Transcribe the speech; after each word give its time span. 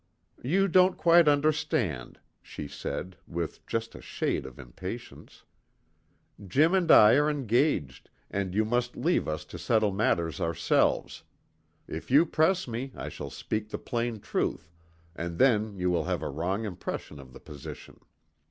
"You 0.43 0.67
don't 0.67 0.97
quite 0.97 1.27
understand," 1.27 2.19
she 2.41 2.67
said, 2.67 3.17
with 3.27 3.63
just 3.67 3.93
a 3.93 4.01
shade 4.01 4.47
of 4.47 4.57
impatience. 4.57 5.43
"Jim 6.43 6.73
and 6.73 6.89
I 6.89 7.17
are 7.17 7.29
engaged, 7.29 8.09
and 8.31 8.55
you 8.55 8.65
must 8.65 8.95
leave 8.95 9.27
us 9.27 9.45
to 9.45 9.59
settle 9.59 9.91
matters 9.91 10.41
ourselves. 10.41 11.21
If 11.87 12.09
you 12.09 12.25
press 12.25 12.67
me 12.67 12.91
I 12.95 13.09
shall 13.09 13.29
speak 13.29 13.69
the 13.69 13.77
plain 13.77 14.19
truth, 14.19 14.71
and 15.15 15.37
then 15.37 15.77
you 15.77 15.91
will 15.91 16.05
have 16.05 16.23
a 16.23 16.29
wrong 16.31 16.65
impression 16.65 17.19
of 17.19 17.31
the 17.31 17.39
position. 17.39 17.99